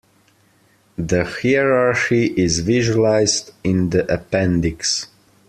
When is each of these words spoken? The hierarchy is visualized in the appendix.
The 0.97 1.25
hierarchy 1.25 2.33
is 2.35 2.61
visualized 2.61 3.51
in 3.63 3.91
the 3.91 4.11
appendix. 4.11 5.05